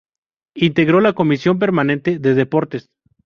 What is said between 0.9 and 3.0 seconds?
la comisión permanente de Deportes.